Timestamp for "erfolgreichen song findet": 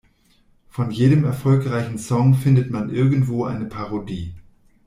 1.25-2.71